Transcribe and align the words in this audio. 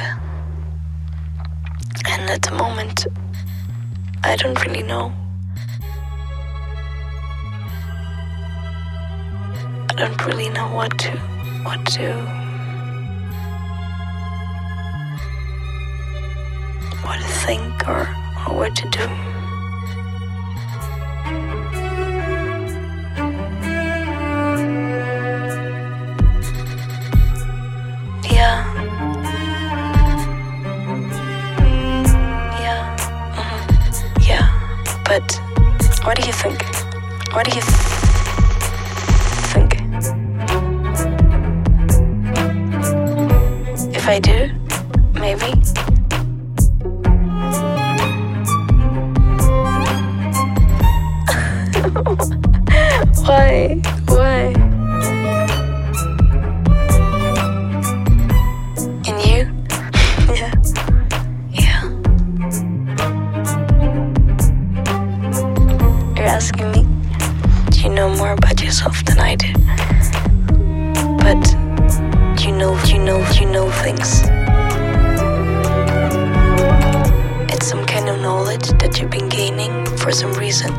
out. 0.00 0.18
And 2.06 2.30
at 2.30 2.42
the 2.42 2.52
moment, 2.52 3.06
I 4.22 4.36
don't 4.36 4.58
really 4.66 4.82
know. 4.82 5.12
I 9.90 9.94
don't 9.96 10.26
really 10.26 10.48
know 10.50 10.68
what 10.74 10.98
to, 10.98 11.10
what 11.62 11.86
to, 11.86 12.12
what 17.02 17.18
to 17.18 17.28
think 17.46 17.88
or, 17.88 18.08
or 18.48 18.56
what 18.56 18.76
to 18.76 18.88
do. 18.90 19.43
What 37.34 37.50
do 37.50 37.56
you 37.56 37.62
think? 39.50 39.74
If 43.92 44.06
I 44.06 44.20
do, 44.20 44.50
maybe. 45.14 45.44
Why? 53.26 53.80
Why? 54.06 54.54
And 59.08 59.18
you? 59.26 59.40
yeah. 60.32 60.52
Yeah. 61.50 61.82
You're 66.16 66.28
asking 66.28 66.70
me? 66.70 66.93
Know 67.94 68.08
more 68.08 68.32
about 68.32 68.60
yourself 68.60 69.04
than 69.04 69.20
I 69.20 69.36
do? 69.36 69.52
But 71.22 71.42
you 72.44 72.50
know, 72.50 72.76
you 72.86 72.98
know, 72.98 73.24
you 73.38 73.46
know 73.46 73.70
things. 73.70 74.22
It's 77.52 77.68
some 77.68 77.86
kind 77.86 78.08
of 78.08 78.20
knowledge 78.20 78.66
that 78.80 78.98
you've 79.00 79.12
been 79.12 79.28
gaining 79.28 79.86
for 79.98 80.10
some 80.10 80.32
reason. 80.32 80.72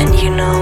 And 0.00 0.12
you 0.20 0.30
know 0.30 0.58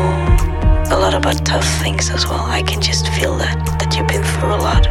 a 0.90 0.98
lot 1.00 1.14
about 1.14 1.42
tough 1.46 1.66
things 1.82 2.10
as 2.10 2.26
well. 2.26 2.44
I 2.44 2.60
can 2.62 2.82
just 2.82 3.08
feel 3.08 3.34
that, 3.38 3.56
that 3.78 3.96
you've 3.96 4.08
been 4.08 4.22
through 4.22 4.56
a 4.56 4.60
lot. 4.60 4.86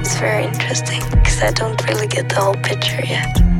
It's 0.00 0.18
very 0.18 0.46
interesting 0.46 1.00
because 1.10 1.40
I 1.40 1.52
don't 1.52 1.80
really 1.88 2.08
get 2.08 2.28
the 2.28 2.40
whole 2.40 2.54
picture 2.54 3.04
yet. 3.06 3.51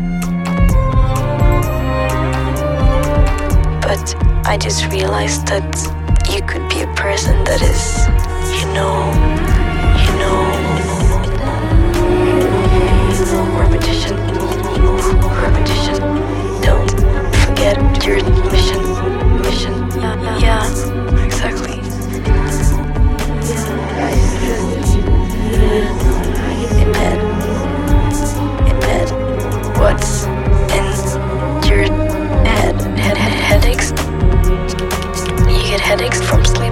But 3.83 4.15
I 4.47 4.57
just 4.57 4.87
realized 4.87 5.49
that 5.49 5.65
you 6.33 6.41
could 6.43 6.69
be 6.69 6.83
a 6.83 6.95
person 6.95 7.43
that 7.45 7.61
is, 7.61 8.07
you 8.59 8.67
know, 8.73 9.11
you 10.07 10.13
know, 10.23 10.39
repetition, 13.59 14.17
repetition. 15.43 15.99
Don't 16.63 16.91
forget 17.45 18.07
your 18.07 18.23
mission. 18.51 18.62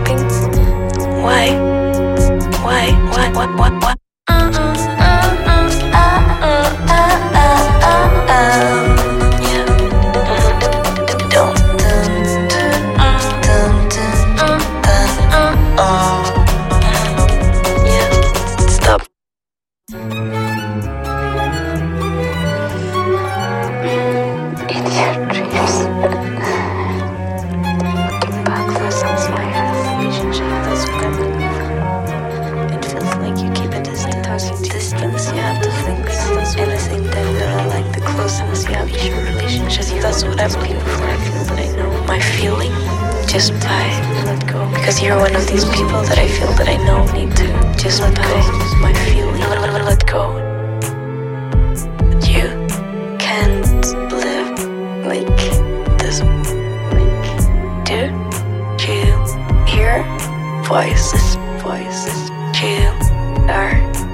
Sleeping? 0.07 0.19
Why? 1.23 1.57
Why? 2.63 2.93
Why? 3.11 3.33
What? 3.33 3.51
What? 3.59 3.73
What? 3.83 3.99
Yeah. 9.43 9.65
Don't. 11.31 11.59
Yeah. 17.87 18.69
Stop. 18.69 19.03
Relationship. 39.71 40.03
That's 40.03 40.25
what 40.25 40.41
I'm 40.41 40.51
for. 40.51 41.05
I 41.55 41.67
know 41.77 42.05
my 42.07 42.21
feeling 42.21 42.73
just 43.27 43.53
by 43.61 43.87
let 44.25 44.47
go. 44.47 44.69
Because 44.75 45.03
you're 45.03 45.17
one 45.17 45.35
of 45.35 45.47
these 45.47 45.65
people 45.67 46.03
that 46.03 46.19
I 46.19 46.29
feel 46.29 46.53
that 46.55 46.69
I 46.69 46.77
know 46.85 47.05
need 47.13 47.35
to 47.37 47.47
just 47.79 48.01
let 48.01 48.17
go. 48.17 48.23
My 48.81 48.93
feeling. 49.05 49.41
Let 49.41 50.07
go. 50.07 50.37
You 52.27 52.47
can't 53.19 53.87
live 54.13 54.59
like 55.07 55.27
this. 55.99 56.21
Like, 56.95 57.85
do 57.85 58.13
you 58.87 59.67
hear 59.67 60.05
voices? 60.65 61.37
Voices. 61.63 62.31
You 62.61 62.93
are 63.49 64.10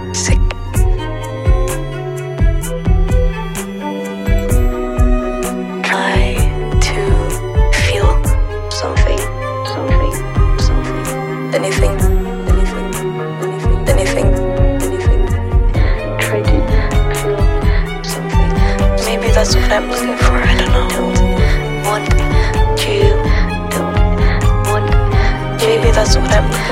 Maybe 26.15 26.29
that's 26.29 26.66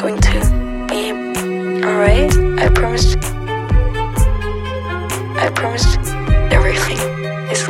going 0.00 0.20
to 0.20 0.86
be 0.88 1.10
alright. 1.84 2.32
I 2.60 2.68
promise. 2.72 3.16
I 5.36 5.50
promise 5.52 5.96
everything 6.52 6.98
is 7.50 7.66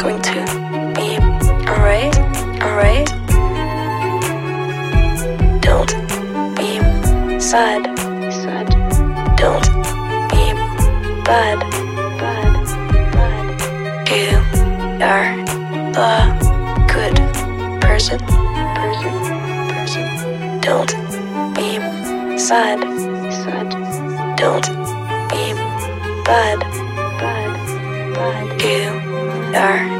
going 0.00 0.22
to 0.22 0.40
be 0.96 1.18
alright. 1.68 2.16
Alright. 2.62 3.08
Don't 5.60 5.92
be 6.56 6.80
sad. 7.38 7.84
Sad. 8.32 8.68
Don't 9.36 9.66
be 10.30 10.54
bad. 11.24 11.60
Bad. 12.18 12.54
Bad. 13.12 13.46
You 14.08 14.38
are 15.04 15.36
the 15.92 16.10
good 16.94 17.16
person. 17.82 18.18
Person. 18.78 19.12
Person. 19.68 20.60
Don't 20.62 20.99
sad. 22.50 22.80
Sad. 23.44 23.70
Don't 24.36 24.66
be 25.30 25.54
bad. 26.26 26.58
Bad. 27.20 28.60
You 28.60 28.90
are 29.54 29.99